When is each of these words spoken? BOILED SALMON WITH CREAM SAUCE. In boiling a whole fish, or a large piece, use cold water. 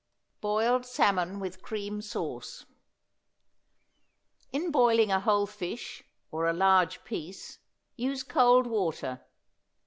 BOILED 0.39 0.83
SALMON 0.83 1.39
WITH 1.39 1.61
CREAM 1.61 2.01
SAUCE. 2.01 2.65
In 4.51 4.71
boiling 4.71 5.11
a 5.11 5.19
whole 5.19 5.45
fish, 5.45 6.03
or 6.31 6.47
a 6.47 6.53
large 6.53 7.03
piece, 7.03 7.59
use 7.97 8.23
cold 8.23 8.65
water. 8.65 9.21